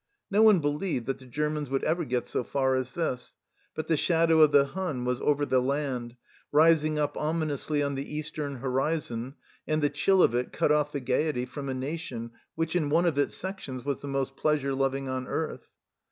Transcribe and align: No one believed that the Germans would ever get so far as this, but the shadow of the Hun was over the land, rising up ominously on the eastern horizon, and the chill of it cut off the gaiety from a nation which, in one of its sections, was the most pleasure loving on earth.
No 0.31 0.41
one 0.41 0.57
believed 0.61 1.05
that 1.05 1.19
the 1.19 1.27
Germans 1.27 1.69
would 1.69 1.83
ever 1.83 2.03
get 2.05 2.25
so 2.25 2.43
far 2.43 2.73
as 2.75 2.93
this, 2.93 3.35
but 3.75 3.85
the 3.85 3.95
shadow 3.95 4.41
of 4.41 4.51
the 4.51 4.65
Hun 4.65 5.05
was 5.05 5.21
over 5.21 5.45
the 5.45 5.61
land, 5.61 6.15
rising 6.51 6.97
up 6.97 7.15
ominously 7.15 7.83
on 7.83 7.93
the 7.93 8.15
eastern 8.17 8.55
horizon, 8.55 9.35
and 9.67 9.83
the 9.83 9.91
chill 9.91 10.23
of 10.23 10.33
it 10.33 10.51
cut 10.51 10.71
off 10.71 10.91
the 10.91 11.01
gaiety 11.01 11.45
from 11.45 11.69
a 11.69 11.75
nation 11.75 12.31
which, 12.55 12.75
in 12.75 12.89
one 12.89 13.05
of 13.05 13.19
its 13.19 13.35
sections, 13.35 13.85
was 13.85 14.01
the 14.01 14.07
most 14.07 14.35
pleasure 14.35 14.73
loving 14.73 15.07
on 15.07 15.27
earth. 15.27 15.69